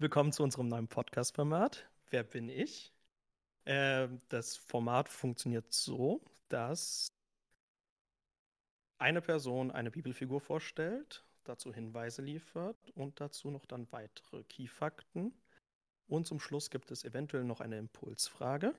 [0.00, 1.86] Willkommen zu unserem neuen Podcast-Format.
[2.08, 2.90] Wer bin ich?
[3.66, 7.12] Äh, das Format funktioniert so, dass
[8.96, 15.34] eine Person eine Bibelfigur vorstellt, dazu Hinweise liefert und dazu noch dann weitere Keyfakten.
[16.08, 18.74] Und zum Schluss gibt es eventuell noch eine Impulsfrage.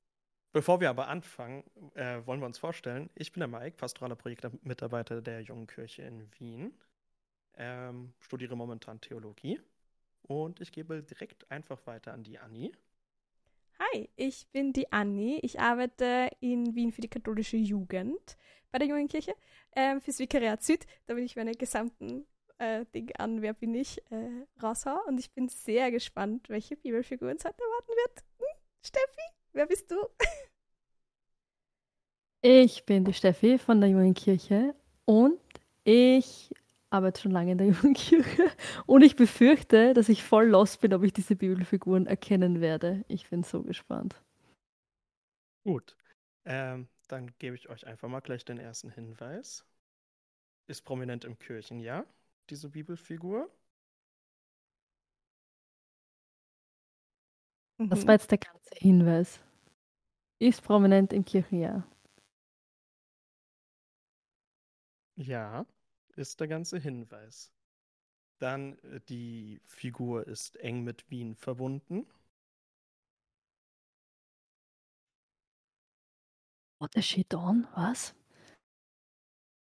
[0.50, 1.62] Bevor wir aber anfangen,
[1.94, 3.10] äh, wollen wir uns vorstellen.
[3.14, 6.74] Ich bin der Mike, pastoraler Projektmitarbeiter der Jungen Kirche in Wien.
[7.54, 9.60] Ähm, studiere momentan Theologie.
[10.32, 12.72] Und ich gebe direkt einfach weiter an die Anni.
[13.78, 15.38] Hi, ich bin die Anni.
[15.42, 18.38] Ich arbeite in Wien für die katholische Jugend
[18.70, 19.34] bei der Jungen Kirche,
[19.76, 20.86] ähm, fürs Vikariat Süd.
[21.06, 22.24] Da bin ich meine gesamten
[22.56, 24.98] äh, Dinge an, wer bin ich, äh, raushau.
[25.06, 28.24] Und ich bin sehr gespannt, welche Bibelfigur uns heute erwarten wird.
[28.38, 28.46] Hm?
[28.82, 29.96] Steffi, wer bist du?
[32.40, 34.74] Ich bin die Steffi von der Jungen Kirche
[35.04, 35.38] und
[35.84, 36.50] ich
[36.92, 38.50] arbeite schon lange in der Jugendkirche
[38.86, 43.04] und ich befürchte, dass ich voll lost bin, ob ich diese Bibelfiguren erkennen werde.
[43.08, 44.20] Ich bin so gespannt.
[45.64, 45.96] Gut,
[46.44, 49.64] ähm, dann gebe ich euch einfach mal gleich den ersten Hinweis.
[50.66, 52.04] Ist prominent im Kirchenjahr,
[52.50, 53.50] diese Bibelfigur.
[57.78, 59.40] Das war jetzt der ganze Hinweis.
[60.38, 61.84] Ist prominent im Kirchenjahr.
[65.16, 65.66] Ja
[66.16, 67.52] ist der ganze Hinweis.
[68.38, 72.06] Dann äh, die Figur ist eng mit Wien verbunden.
[76.80, 77.68] What the shit on?
[77.74, 78.14] Was?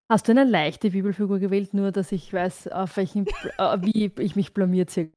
[0.09, 4.35] Hast du eine leichte Bibelfigur gewählt, nur dass ich weiß, auf welchen, äh, wie ich
[4.35, 5.11] mich blamiert sehe?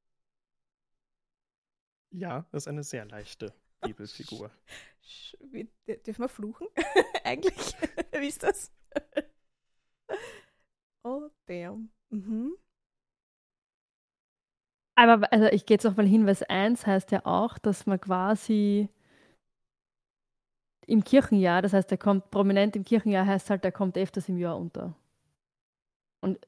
[2.12, 4.52] Ja, das ist eine sehr leichte Bibelfigur.
[5.52, 6.68] Dürfen wir fluchen?
[7.24, 7.74] Eigentlich?
[8.12, 8.72] wie ist das?
[11.04, 11.90] Oh, damn.
[12.10, 12.56] Mhm.
[14.96, 18.00] Aber also ich gehe jetzt auch mal hin, Hinweis 1 heißt ja auch, dass man
[18.00, 18.88] quasi
[20.86, 24.38] im Kirchenjahr, das heißt, er kommt prominent im Kirchenjahr, heißt halt, er kommt öfters im
[24.38, 24.94] Jahr unter.
[26.20, 26.38] Und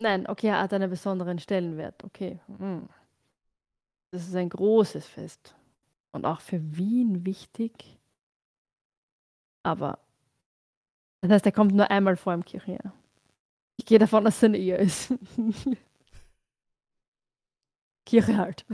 [0.00, 2.04] nein, okay, er hat einen besonderen Stellenwert.
[2.04, 2.40] Okay.
[2.58, 2.88] Hm.
[4.10, 5.54] Das ist ein großes Fest.
[6.12, 7.98] Und auch für Wien wichtig.
[9.62, 9.98] Aber
[11.20, 12.92] das heißt, er kommt nur einmal vor im Kirchenjahr.
[13.78, 15.14] Ich gehe davon, dass es eine Ehe ist.
[18.04, 18.66] Kirche halt.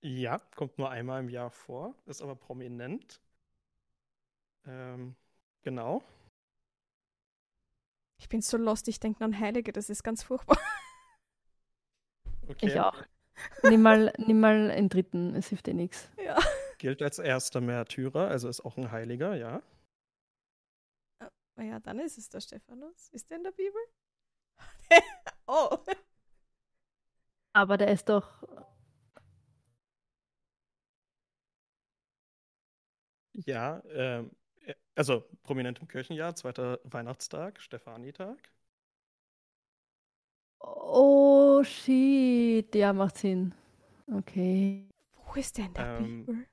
[0.00, 3.20] Ja, kommt nur einmal im Jahr vor, ist aber prominent.
[4.64, 5.16] Ähm,
[5.62, 6.02] genau.
[8.18, 10.58] Ich bin so lost, ich denke an Heilige, das ist ganz furchtbar.
[12.50, 12.68] Okay.
[12.68, 12.96] Ich auch.
[13.62, 16.08] Nimm mal, nimm mal einen dritten, es hilft dir nichts.
[16.24, 16.38] Ja.
[16.78, 19.60] Gilt als erster Märtyrer, also ist auch ein Heiliger, ja.
[21.58, 23.08] Ja, dann ist es der Stephanus.
[23.10, 23.80] Ist der in der Bibel?
[25.46, 25.78] oh.
[27.52, 28.44] Aber der ist doch.
[33.32, 34.30] Ja, ähm,
[34.66, 38.52] äh, also prominent im Kirchenjahr, zweiter Weihnachtstag, Stefanitag.
[40.60, 42.74] Oh, shit.
[42.74, 43.54] Ja, macht Sinn.
[44.06, 44.88] Okay.
[45.14, 46.46] Wo ist der in der ähm, Bibel?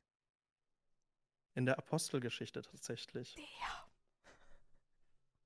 [1.55, 3.35] In der Apostelgeschichte tatsächlich.
[3.35, 3.84] Der.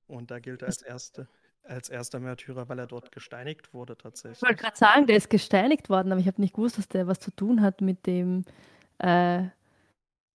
[0.10, 1.28] Und da gilt er als, erste,
[1.64, 4.40] als erster Märtyrer, weil er dort gesteinigt wurde tatsächlich.
[4.40, 7.08] Ich wollte gerade sagen, der ist gesteinigt worden, aber ich habe nicht gewusst, dass der
[7.08, 8.44] was zu tun hat mit dem,
[8.98, 9.44] äh,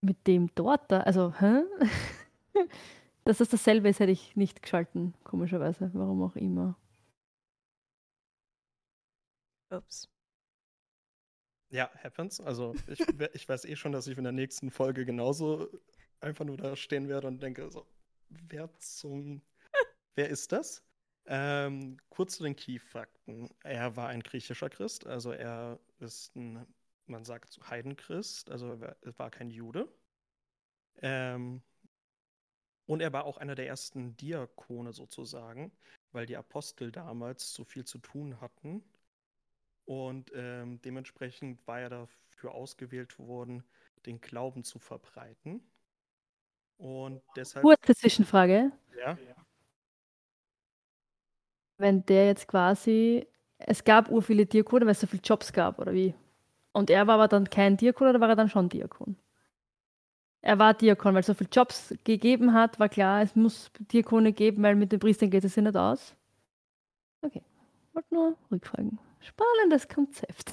[0.00, 1.00] mit dem dort da.
[1.00, 1.64] Also, hä?
[3.24, 5.90] dass das dasselbe ist, hätte ich nicht geschalten, komischerweise.
[5.92, 6.76] Warum auch immer.
[9.70, 10.08] Ups.
[11.70, 12.40] Ja, happens.
[12.40, 13.00] Also ich,
[13.34, 15.68] ich weiß eh schon, dass ich in der nächsten Folge genauso
[16.20, 17.84] einfach nur da stehen werde und denke so,
[18.28, 19.42] wer zum
[20.14, 20.82] Wer ist das?
[21.26, 23.48] Ähm, kurz zu den Key-Fakten.
[23.62, 26.66] Er war ein griechischer Christ, also er ist ein,
[27.06, 29.88] man sagt Heidenchrist, also er war kein Jude.
[31.00, 31.62] Ähm,
[32.86, 35.72] und er war auch einer der ersten Diakone sozusagen,
[36.12, 38.84] weil die Apostel damals so viel zu tun hatten.
[39.86, 43.64] Und ähm, dementsprechend war er dafür ausgewählt worden,
[44.04, 45.62] den Glauben zu verbreiten.
[46.76, 47.64] Und deshalb.
[47.64, 48.72] Kurze Zwischenfrage.
[48.98, 49.18] Ja
[51.78, 53.26] wenn der jetzt quasi,
[53.58, 56.14] es gab ur viele Diakone, weil es so viele Jobs gab, oder wie?
[56.72, 59.16] Und er war aber dann kein Diakon oder war er dann schon Diakon?
[60.42, 64.32] Er war Diakon, weil es so viele Jobs gegeben hat, war klar, es muss Diakone
[64.32, 66.14] geben, weil mit den Priestern geht es ja nicht aus.
[67.22, 67.42] Okay,
[67.94, 68.98] wollte nur rückfragen.
[69.20, 70.52] Spannendes Konzept.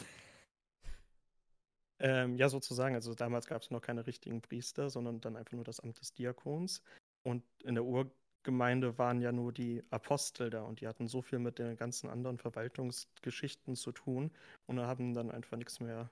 [1.99, 2.95] Ähm, ja, sozusagen.
[2.95, 6.13] Also damals gab es noch keine richtigen Priester, sondern dann einfach nur das Amt des
[6.13, 6.81] Diakons.
[7.23, 8.09] Und in der Ur
[8.41, 12.09] Urgemeinde waren ja nur die Apostel da und die hatten so viel mit den ganzen
[12.09, 14.31] anderen Verwaltungsgeschichten zu tun
[14.65, 16.09] und haben dann einfach nichts mehr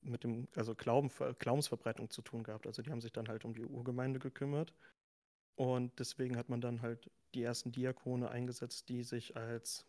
[0.00, 2.66] mit dem, also Glauben, Glaubensverbreitung zu tun gehabt.
[2.66, 4.74] Also die haben sich dann halt um die Urgemeinde gekümmert.
[5.54, 9.86] Und deswegen hat man dann halt die ersten Diakone eingesetzt, die sich als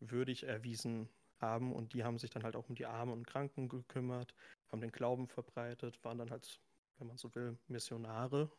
[0.00, 1.08] würdig erwiesen
[1.40, 1.72] haben.
[1.72, 4.34] Und die haben sich dann halt auch um die Armen und Kranken gekümmert,
[4.72, 6.60] haben den Glauben verbreitet, waren dann halt,
[6.98, 8.50] wenn man so will, Missionare.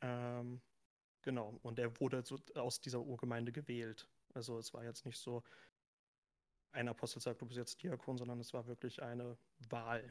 [0.00, 0.60] Ähm,
[1.22, 1.58] genau.
[1.62, 4.08] Und er wurde so aus dieser Urgemeinde gewählt.
[4.34, 5.42] Also es war jetzt nicht so,
[6.72, 9.36] ein Apostel sagt, du bist jetzt Diakon, sondern es war wirklich eine
[9.68, 10.02] Wahl.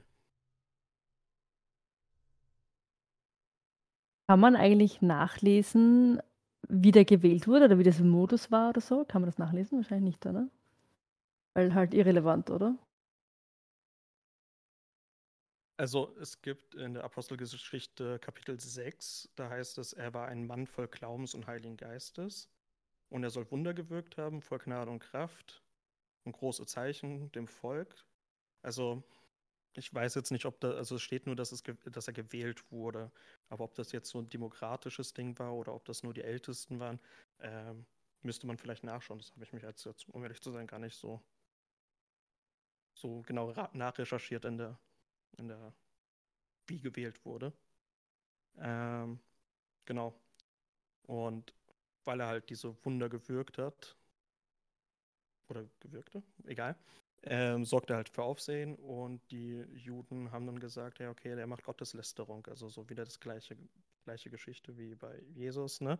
[4.27, 6.21] Kann man eigentlich nachlesen,
[6.69, 9.03] wie der gewählt wurde oder wie das im Modus war oder so?
[9.05, 9.79] Kann man das nachlesen?
[9.79, 10.49] Wahrscheinlich nicht, oder?
[11.53, 12.77] Weil halt irrelevant, oder?
[15.77, 20.67] Also es gibt in der Apostelgeschichte Kapitel 6, da heißt es, er war ein Mann
[20.67, 22.49] voll Glaubens und Heiligen Geistes
[23.09, 25.63] und er soll Wunder gewirkt haben, voll Gnade und Kraft
[26.23, 28.05] und große Zeichen dem Volk.
[28.61, 29.03] Also
[29.73, 32.71] ich weiß jetzt nicht, ob da, also es steht nur, dass, es, dass er gewählt
[32.71, 33.11] wurde,
[33.49, 36.79] aber ob das jetzt so ein demokratisches Ding war oder ob das nur die Ältesten
[36.79, 36.99] waren,
[37.39, 37.85] ähm,
[38.21, 39.19] müsste man vielleicht nachschauen.
[39.19, 41.21] Das habe ich mich jetzt, um ehrlich zu sein, gar nicht so,
[42.93, 44.77] so genau nachrecherchiert in der,
[45.37, 45.73] in der,
[46.67, 47.53] wie gewählt wurde.
[48.57, 49.19] Ähm,
[49.85, 50.13] genau.
[51.03, 51.53] Und
[52.03, 53.97] weil er halt diese Wunder gewirkt hat,
[55.49, 56.75] oder gewirkte, egal,
[57.23, 61.63] ähm, sorgte halt für Aufsehen und die Juden haben dann gesagt, ja, okay, der macht
[61.63, 63.57] Gotteslästerung, also so wieder das gleiche,
[64.05, 65.99] gleiche Geschichte wie bei Jesus, ne?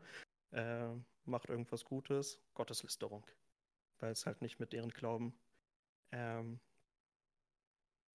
[0.52, 0.90] Äh,
[1.26, 3.26] macht irgendwas Gutes, Gotteslästerung,
[4.00, 5.34] weil es halt nicht mit deren Glauben
[6.12, 6.60] ähm,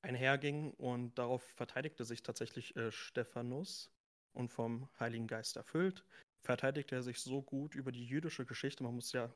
[0.07, 3.91] einherging und darauf verteidigte sich tatsächlich äh, Stephanus
[4.33, 6.05] und vom Heiligen Geist erfüllt,
[6.43, 9.31] verteidigte er sich so gut über die jüdische Geschichte, man muss ja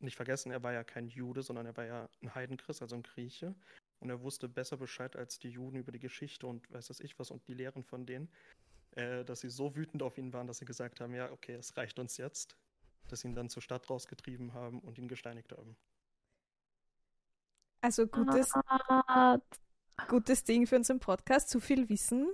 [0.00, 3.02] nicht vergessen, er war ja kein Jude, sondern er war ja ein Heidenchrist, also ein
[3.02, 3.54] Grieche.
[4.00, 7.18] Und er wusste besser Bescheid als die Juden über die Geschichte und weiß das ich
[7.18, 8.28] was und die Lehren von denen,
[8.92, 11.76] äh, dass sie so wütend auf ihn waren, dass sie gesagt haben, ja, okay, es
[11.76, 12.56] reicht uns jetzt.
[13.08, 15.76] Dass sie ihn dann zur Stadt rausgetrieben haben und ihn gesteinigt haben.
[17.80, 18.52] Also gutes,
[20.06, 22.28] gutes Ding für unseren Podcast, zu viel Wissen.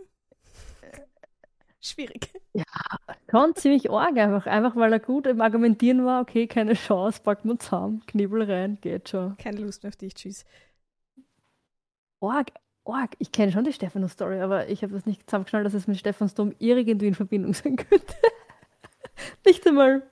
[1.81, 2.33] Schwierig.
[2.55, 2.65] Ja,
[3.31, 4.47] schon ziemlich arg einfach.
[4.47, 8.79] Einfach weil er gut im Argumentieren war, okay, keine Chance, packen wir zusammen, Knibbel rein,
[8.81, 9.37] geht schon.
[9.37, 10.45] Keine Lust mehr auf dich, tschüss.
[12.21, 12.53] Arg,
[12.87, 13.15] arg.
[13.19, 16.55] Ich kenne schon die Stephanus-Story, aber ich habe das nicht zusammengeschnallt, dass es mit Stephansdom
[16.59, 18.15] irgendwie in Verbindung sein könnte.
[19.45, 20.09] nicht einmal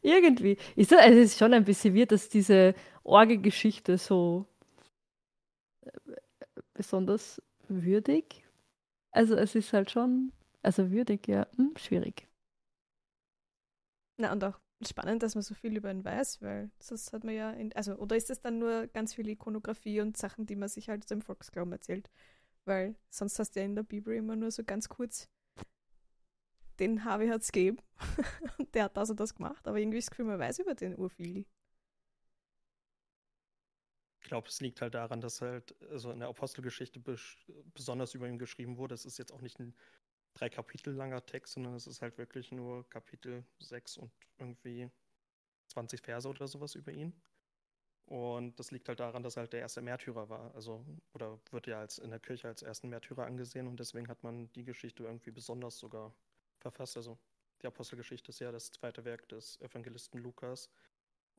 [0.00, 0.56] irgendwie.
[0.76, 2.74] Ist, also es ist schon ein bisschen weird, dass diese
[3.04, 4.51] Orge-Geschichte so äh,
[6.82, 8.44] besonders würdig.
[9.12, 10.32] Also es ist halt schon
[10.62, 12.28] also würdig, ja, hm, schwierig.
[14.16, 17.34] Na, und auch spannend, dass man so viel über ihn weiß, weil sonst hat man
[17.34, 20.68] ja, in, also, oder ist es dann nur ganz viel Ikonografie und Sachen, die man
[20.68, 22.10] sich halt so im Volksglauben erzählt?
[22.64, 25.28] Weil sonst hast du ja in der Bibel immer nur so ganz kurz,
[26.78, 27.78] den Harvey hat es gegeben
[28.58, 30.74] und der hat das und das gemacht, aber irgendwie ist das Gefühl, man weiß über
[30.74, 31.46] den urviel.
[34.32, 37.02] Ich glaube, es liegt halt daran, dass halt also in der Apostelgeschichte
[37.74, 38.94] besonders über ihn geschrieben wurde.
[38.94, 39.74] Es ist jetzt auch nicht ein
[40.32, 44.90] drei Kapitel langer Text, sondern es ist halt wirklich nur Kapitel 6 und irgendwie
[45.66, 47.12] 20 Verse oder sowas über ihn.
[48.06, 50.54] Und das liegt halt daran, dass er halt der erste Märtyrer war.
[50.54, 50.82] Also,
[51.12, 54.50] oder wird ja als in der Kirche als ersten Märtyrer angesehen und deswegen hat man
[54.54, 56.14] die Geschichte irgendwie besonders sogar
[56.58, 56.96] verfasst.
[56.96, 57.18] Also
[57.60, 60.70] die Apostelgeschichte ist ja das zweite Werk des Evangelisten Lukas.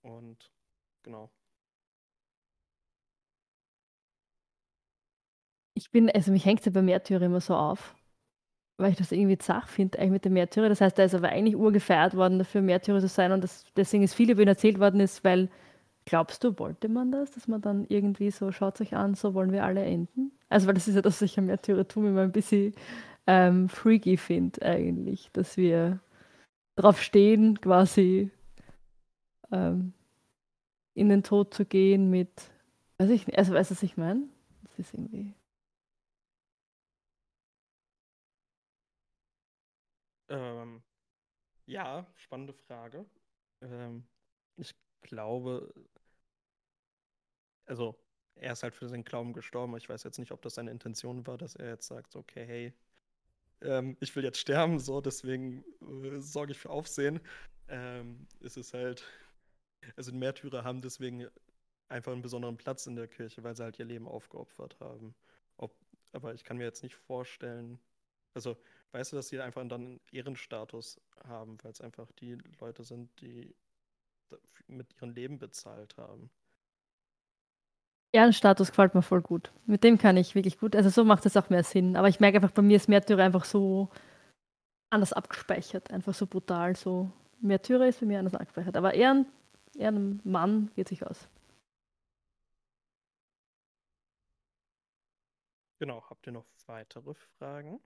[0.04, 0.52] Und
[1.02, 1.32] genau.
[5.84, 7.94] Ich bin, also mich hängt es ja bei Märtyrer immer so auf,
[8.78, 10.70] weil ich das irgendwie zach finde, eigentlich mit dem Märtyrer.
[10.70, 14.02] Das heißt, er ist aber eigentlich urgefeiert worden dafür, Märtyrer zu sein und das, deswegen
[14.02, 15.50] ist viel über ihn erzählt worden ist, weil,
[16.06, 19.52] glaubst du, wollte man das, dass man dann irgendwie so, schaut euch an, so wollen
[19.52, 20.32] wir alle enden?
[20.48, 22.74] Also, weil das ist ja das, was ich am Märtyrertum immer ein bisschen
[23.28, 26.00] ähm, freaky finde, eigentlich, dass wir
[26.78, 28.32] drauf stehen, quasi
[29.52, 29.92] ähm,
[30.94, 32.32] in den Tod zu gehen mit,
[33.00, 34.22] weiß ich nicht, also weißt du, was ich meine?
[34.64, 35.34] Das ist irgendwie
[40.34, 40.82] Ähm,
[41.68, 43.06] ja, spannende Frage.
[43.62, 44.04] Ähm,
[44.58, 45.72] ich glaube,
[47.66, 47.96] also
[48.36, 49.78] er ist halt für seinen Glauben gestorben.
[49.78, 52.74] Ich weiß jetzt nicht, ob das seine Intention war, dass er jetzt sagt, okay, hey,
[53.62, 57.20] ähm, ich will jetzt sterben, so, deswegen äh, sorge ich für Aufsehen.
[57.68, 59.06] Ähm, es ist halt,
[59.96, 61.28] also Märtyrer haben deswegen
[61.90, 65.16] einfach einen besonderen Platz in der Kirche, weil sie halt ihr Leben aufgeopfert haben.
[65.58, 65.76] Ob,
[66.12, 67.80] aber ich kann mir jetzt nicht vorstellen,
[68.34, 68.58] also
[68.94, 73.10] weißt du, dass sie einfach dann einen Ehrenstatus haben, weil es einfach die Leute sind,
[73.22, 73.56] die
[74.68, 76.30] mit ihrem Leben bezahlt haben.
[78.12, 79.52] Ehrenstatus gefällt mir voll gut.
[79.66, 80.76] Mit dem kann ich wirklich gut.
[80.76, 81.96] Also so macht es auch mehr Sinn.
[81.96, 83.90] Aber ich merke einfach, bei mir ist Märtyrer einfach so
[84.92, 85.90] anders abgespeichert.
[85.90, 86.76] Einfach so brutal.
[86.76, 88.78] So Märtyrer ist bei mir anders abgespeichert.
[88.78, 89.26] Aber Ehren,
[89.76, 91.28] Ehrenmann geht sich aus.
[95.80, 97.80] Genau, habt ihr noch weitere Fragen?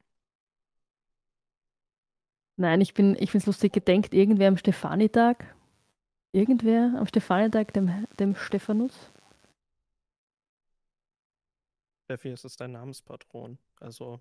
[2.57, 5.55] Nein, ich bin, ich finde es lustig, gedenkt irgendwer am Stefanitag?
[6.31, 9.11] Irgendwer am Stefanitag, dem, dem Stephanus?
[12.05, 13.59] Steffi, es ist dein Namenspatron.
[13.79, 14.19] Also,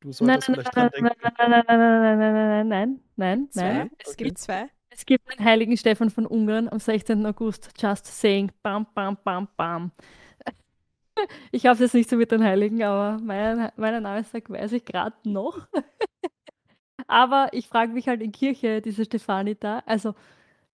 [0.00, 1.30] du solltest nein, vielleicht nein, dran denken.
[1.38, 3.90] Nein, nein, nein, nein, nein, nein, nein, nein.
[3.98, 4.70] Es gibt zwei.
[4.88, 7.24] Es gibt den heiligen Stefan von Ungarn am 16.
[7.26, 7.70] August.
[7.78, 8.50] Just saying.
[8.62, 9.92] Bam, bam, bam, bam.
[11.50, 14.84] Ich habe es jetzt nicht so mit den Heiligen, aber meinen meine Namenstag weiß ich
[14.84, 15.66] gerade noch.
[17.08, 20.14] Aber ich frage mich halt in Kirche, diese Stefanita, also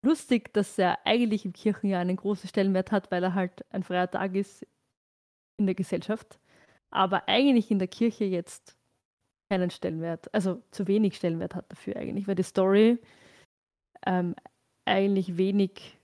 [0.03, 4.11] lustig, dass er eigentlich im Kirchenjahr einen großen Stellenwert hat, weil er halt ein freier
[4.11, 4.67] Tag ist
[5.59, 6.39] in der Gesellschaft,
[6.91, 8.77] aber eigentlich in der Kirche jetzt
[9.51, 12.99] keinen Stellenwert, also zu wenig Stellenwert hat dafür eigentlich, weil die Story
[14.07, 14.35] ähm,
[14.85, 15.99] eigentlich wenig,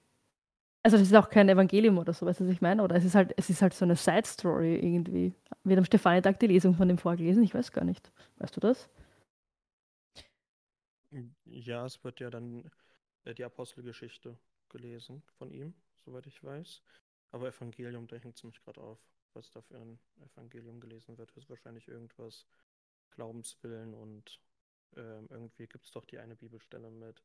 [0.83, 2.83] also es ist auch kein Evangelium oder so, weißt du, was ich meine?
[2.83, 5.35] Oder es ist halt, es ist halt so eine Side-Story irgendwie.
[5.65, 7.43] Wird am Stefanitag die Lesung von dem vorgelesen?
[7.43, 8.11] Ich weiß gar nicht.
[8.39, 8.89] Weißt du das?
[11.45, 12.71] Ja, es wird ja dann
[13.25, 14.39] äh, die Apostelgeschichte
[14.69, 15.75] gelesen von ihm,
[16.05, 16.83] soweit ich weiß.
[17.33, 18.99] Aber Evangelium, da hängt es mich gerade auf
[19.35, 22.47] was da für ein Evangelium gelesen wird, ist wahrscheinlich irgendwas
[23.11, 24.41] Glaubenswillen und
[24.97, 27.23] ähm, irgendwie gibt es doch die eine Bibelstelle mit,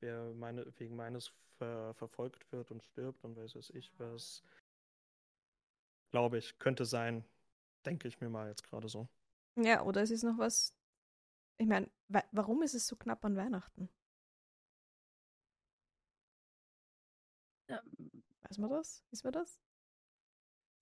[0.00, 4.42] wer meine, wegen meines ver verfolgt wird und stirbt und weiß es ich was.
[6.10, 7.24] Glaube ich, könnte sein,
[7.86, 9.08] denke ich mir mal jetzt gerade so.
[9.56, 10.74] Ja, oder es ist noch was.
[11.58, 13.88] Ich meine, wa warum ist es so knapp an Weihnachten?
[17.68, 17.82] Ja.
[18.42, 19.02] Weiß man das?
[19.10, 19.60] Ist man das?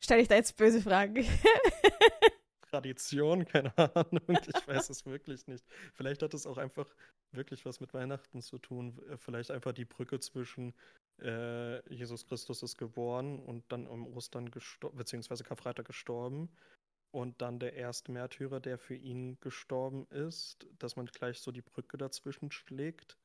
[0.00, 1.24] Stelle ich da jetzt böse Fragen?
[2.70, 4.22] Tradition, keine Ahnung.
[4.28, 5.64] Ich weiß es wirklich nicht.
[5.94, 6.86] Vielleicht hat es auch einfach
[7.32, 9.00] wirklich was mit Weihnachten zu tun.
[9.16, 10.74] Vielleicht einfach die Brücke zwischen
[11.20, 16.48] äh, Jesus Christus ist geboren und dann um Ostern gestorben, beziehungsweise Karfreitag gestorben.
[17.12, 21.62] Und dann der erste Märtyrer, der für ihn gestorben ist, dass man gleich so die
[21.62, 23.17] Brücke dazwischen schlägt.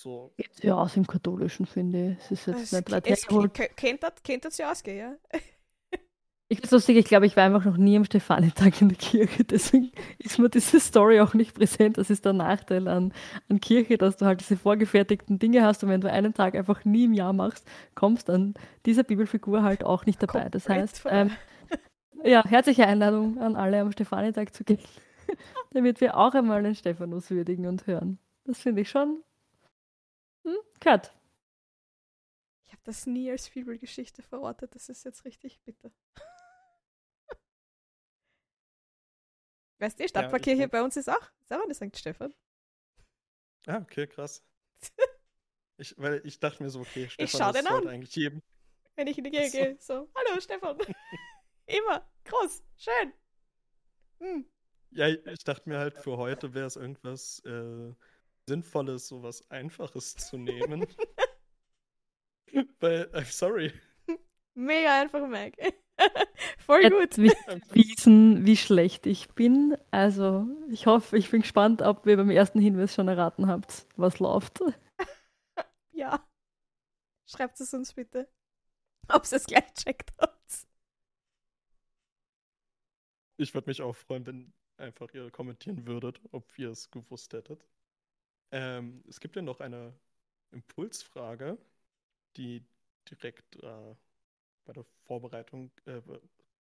[0.00, 0.32] So.
[0.36, 2.18] Geht ja aus im Katholischen, finde ich.
[2.18, 3.54] Es ist jetzt es, nicht hergeholt.
[3.76, 5.38] Kennt das, kennt das ja ausgehen, ja?
[6.48, 8.98] Ich finde es lustig, ich glaube, ich war einfach noch nie am Stefanitag in der
[8.98, 11.96] Kirche, deswegen ist mir diese Story auch nicht präsent.
[11.96, 13.14] Das ist der Nachteil an,
[13.48, 16.84] an Kirche, dass du halt diese vorgefertigten Dinge hast und wenn du einen Tag einfach
[16.84, 18.52] nie im Jahr machst, kommst an
[18.84, 20.50] dieser Bibelfigur halt auch nicht dabei.
[20.50, 21.30] Das heißt, ähm,
[22.24, 24.80] ja, herzliche Einladung an alle am Stefanitag zu gehen,
[25.72, 28.18] damit wir auch einmal den Stephanus würdigen und hören.
[28.44, 29.22] Das finde ich schon
[30.44, 30.58] hm?
[30.80, 31.12] Cut.
[32.64, 34.74] Ich habe das nie als Bibelgeschichte verortet.
[34.74, 35.92] Das ist jetzt richtig bitter.
[39.78, 41.96] weißt du, Stadtpfarrkirche ja, bei uns ist auch, ist auch eine St.
[41.96, 42.34] Stefan.
[43.66, 44.42] Ah, okay, krass.
[45.76, 47.88] ich, weil ich dachte mir so, okay, Stefan, ich schau den an.
[47.88, 48.42] eigentlich jedem.
[48.96, 49.58] Wenn ich in die Kirche so.
[49.58, 50.78] gehe, so, hallo Stefan.
[51.66, 53.12] Immer, groß, schön.
[54.18, 54.46] Hm.
[54.90, 57.94] Ja, ich dachte mir halt, für heute wäre es irgendwas äh,
[58.46, 60.86] Sinnvolles, sowas Einfaches zu nehmen.
[62.80, 63.72] Weil, I'm sorry.
[64.54, 65.54] Mega einfach, Mac.
[66.58, 67.16] Voll gut.
[67.16, 69.76] wissen, wie schlecht ich bin.
[69.90, 74.18] Also, ich hoffe, ich bin gespannt, ob ihr beim ersten Hinweis schon erraten habt, was
[74.18, 74.60] läuft.
[75.92, 76.26] ja.
[77.26, 78.28] Schreibt es uns bitte.
[79.08, 80.66] Ob es gleich checkt habt.
[83.42, 87.66] Ich würde mich auch freuen, wenn einfach ihr kommentieren würdet, ob ihr es gewusst hättet.
[88.52, 89.92] Ähm, es gibt ja noch eine
[90.52, 91.58] Impulsfrage,
[92.36, 92.64] die
[93.10, 93.96] direkt äh,
[94.64, 96.00] bei der Vorbereitung, äh,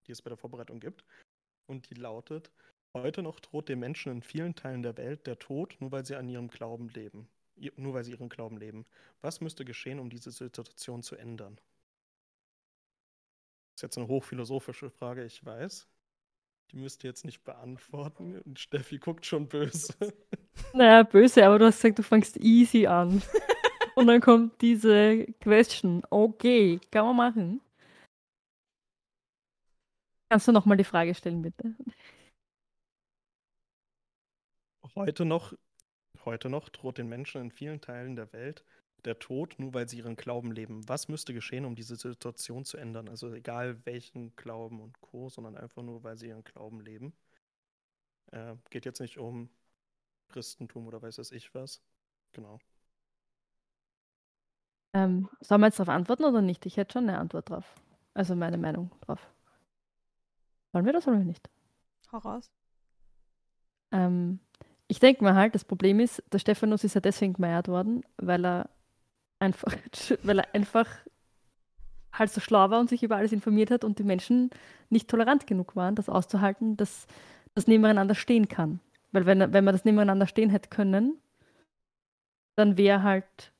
[0.07, 1.05] die es bei der Vorbereitung gibt.
[1.67, 2.53] Und die lautet:
[2.95, 6.15] Heute noch droht den Menschen in vielen Teilen der Welt der Tod, nur weil sie
[6.15, 7.29] an ihrem Glauben leben.
[7.75, 8.87] Nur weil sie ihren Glauben leben.
[9.21, 11.57] Was müsste geschehen, um diese Situation zu ändern?
[13.73, 15.89] Das ist jetzt eine hochphilosophische Frage, ich weiß.
[16.71, 18.41] Die müsst ihr jetzt nicht beantworten.
[18.41, 19.95] Und Steffi guckt schon böse.
[20.75, 23.23] Naja, böse, aber du hast gesagt, du fängst easy an.
[23.95, 26.03] Und dann kommt diese Question.
[26.11, 27.61] Okay, kann man machen.
[30.29, 31.77] Kannst du nochmal die Frage stellen, bitte?
[34.97, 35.55] Heute noch,
[36.25, 38.65] heute noch droht den Menschen in vielen Teilen der Welt
[39.05, 40.89] der Tod, nur weil sie ihren Glauben leben.
[40.89, 43.09] Was müsste geschehen, um diese Situation zu ändern?
[43.09, 47.13] Also egal welchen Glauben und Co., sondern einfach nur, weil sie ihren Glauben leben.
[48.33, 49.49] Äh, geht jetzt nicht um
[50.29, 51.81] Christentum oder weiß es ich was.
[52.33, 52.59] Genau.
[54.93, 56.67] Ähm, sollen wir jetzt darauf antworten oder nicht?
[56.67, 57.75] Ich hätte schon eine Antwort drauf.
[58.15, 59.21] Also meine Meinung drauf.
[60.73, 61.49] Sollen wir das oder nicht?
[62.13, 62.51] Hau raus.
[63.93, 64.41] Ähm,
[64.87, 68.45] ich denke mal halt, das Problem ist, der Stephanus ist ja deswegen gemeiert worden, weil
[68.45, 68.71] er
[69.39, 69.75] einfach,
[70.23, 70.87] weil er einfach
[72.13, 74.51] halt so schlau war und sich über alles informiert hat und die Menschen
[74.91, 77.07] nicht tolerant genug waren, das auszuhalten, dass
[77.55, 78.81] das nebeneinander stehen kann.
[79.13, 81.19] Weil wenn, wenn man das nebeneinander stehen hätte können,
[82.57, 83.53] dann wäre halt,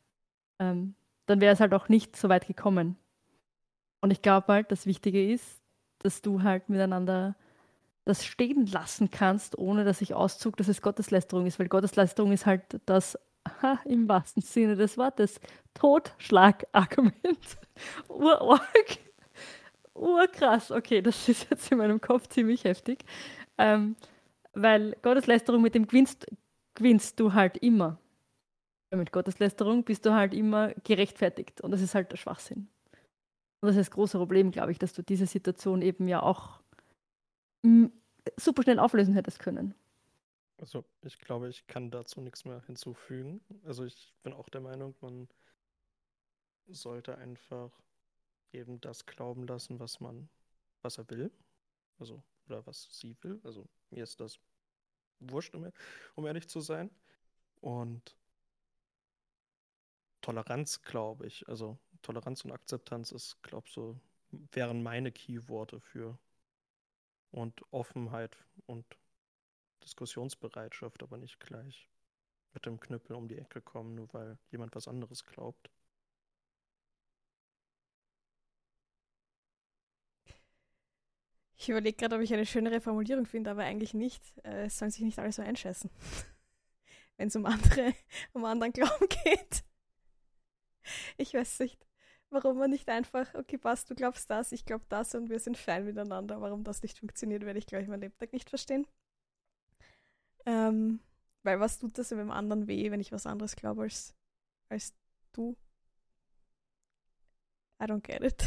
[0.59, 0.95] ähm,
[1.27, 2.97] dann wäre es halt auch nicht so weit gekommen.
[4.01, 5.63] Und ich glaube halt, das Wichtige ist,
[6.01, 7.37] dass du halt miteinander
[8.05, 12.47] das stehen lassen kannst, ohne dass ich auszug, dass es Gotteslästerung ist, weil Gotteslästerung ist
[12.47, 13.19] halt das
[13.85, 15.41] im wahrsten Sinne des Wortes
[15.75, 17.59] Totschlagargument.
[18.09, 18.99] Urorg.
[19.95, 20.71] Urkrass.
[20.71, 23.05] Okay, das ist jetzt in meinem Kopf ziemlich heftig.
[23.59, 23.97] Ähm,
[24.55, 26.27] weil Gotteslästerung mit dem gewinnst,
[26.75, 27.99] gewinnst du halt immer.
[28.95, 31.61] Mit Gotteslästerung bist du halt immer gerechtfertigt.
[31.61, 32.69] Und das ist halt der Schwachsinn.
[33.61, 36.61] Und das ist das große Problem, glaube ich, dass du diese Situation eben ja auch
[38.37, 39.75] super schnell auflösen hättest können.
[40.59, 43.41] Also ich glaube, ich kann dazu nichts mehr hinzufügen.
[43.65, 45.29] Also ich bin auch der Meinung, man
[46.67, 47.71] sollte einfach
[48.53, 50.29] eben das glauben lassen, was man,
[50.83, 51.31] was er will.
[51.99, 53.41] Also, oder was sie will.
[53.45, 54.39] Also mir ist das
[55.21, 55.71] wurscht, um,
[56.15, 56.91] um ehrlich zu sein.
[57.61, 58.17] Und
[60.21, 63.99] Toleranz, glaube ich, also Toleranz und Akzeptanz ist, glaube ich, so,
[64.53, 66.19] wären meine Keyworte für
[67.31, 68.37] und Offenheit
[68.67, 68.85] und
[69.85, 71.89] Diskussionsbereitschaft, aber nicht gleich
[72.53, 75.71] mit dem Knüppel um die Ecke kommen, nur weil jemand was anderes glaubt.
[81.57, 84.23] Ich überlege gerade, ob ich eine schönere Formulierung finde, aber eigentlich nicht.
[84.45, 85.91] Äh, es sollen sich nicht alle so einschätzen.
[87.17, 87.95] Wenn es um andere,
[88.33, 89.65] um anderen Glauben geht.
[91.17, 91.89] Ich weiß nicht
[92.31, 95.57] warum man nicht einfach, okay, passt, du glaubst das, ich glaube das und wir sind
[95.57, 96.41] fein miteinander.
[96.41, 98.87] Warum das nicht funktioniert, werde ich, glaube ich, mein Lebtag nicht verstehen.
[100.49, 101.01] Ähm,
[101.43, 104.15] weil was tut das dem anderen weh, wenn ich was anderes glaube als,
[104.71, 104.95] als
[105.33, 105.57] du?
[107.81, 108.45] I don't get it.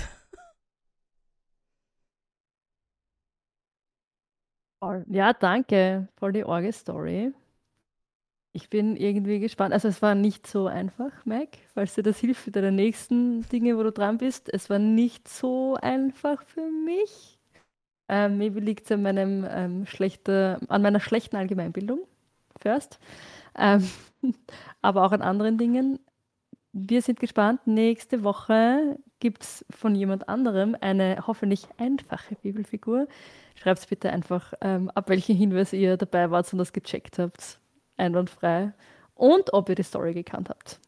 [5.09, 6.07] Ja, danke.
[6.17, 7.33] Voll die Orge-Story.
[8.53, 9.73] Ich bin irgendwie gespannt.
[9.73, 13.77] Also es war nicht so einfach, Mike, falls dir das hilft für deine nächsten Dinge,
[13.77, 14.53] wo du dran bist.
[14.53, 17.40] Es war nicht so einfach für mich.
[18.11, 19.85] Ähm, maybe liegt es an, ähm,
[20.67, 22.01] an meiner schlechten Allgemeinbildung,
[22.59, 22.99] first.
[23.57, 23.89] Ähm,
[24.81, 25.99] aber auch an anderen Dingen.
[26.73, 27.65] Wir sind gespannt.
[27.65, 33.07] Nächste Woche gibt es von jemand anderem eine hoffentlich einfache Bibelfigur.
[33.55, 37.61] Schreibt bitte einfach ähm, ab, welchen Hinweis ihr dabei wart und das gecheckt habt
[37.97, 38.73] einwandfrei
[39.15, 40.79] und ob ihr die Story gekannt habt.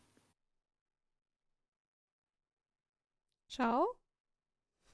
[3.47, 3.95] Ciao.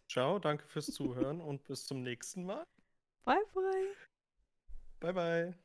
[0.10, 2.65] Ciao, danke fürs Zuhören und bis zum nächsten Mal.
[3.26, 3.95] Bye, bye.
[5.00, 5.60] Bye, bye.